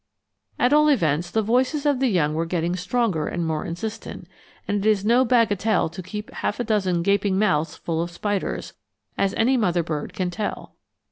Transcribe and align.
At 0.57 0.73
all 0.73 0.87
events, 0.87 1.29
the 1.29 1.43
voices 1.43 1.85
of 1.85 1.99
the 1.99 2.07
young 2.07 2.33
were 2.33 2.47
getting 2.47 2.75
stronger 2.75 3.27
and 3.27 3.45
more 3.45 3.63
insistent, 3.63 4.27
and 4.67 4.83
it 4.83 4.89
is 4.89 5.05
no 5.05 5.23
bagatelle 5.23 5.89
to 5.91 6.01
keep 6.01 6.31
half 6.31 6.59
a 6.59 6.63
dozen 6.63 7.03
gaping 7.03 7.37
mouths 7.37 7.75
full 7.75 8.01
of 8.01 8.09
spiders, 8.09 8.73
as 9.15 9.35
any 9.35 9.57
mother 9.57 9.83
bird 9.83 10.13
can 10.13 10.31
tell. 10.31 10.73